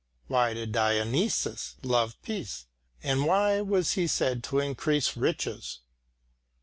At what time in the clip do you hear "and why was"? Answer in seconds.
3.03-3.91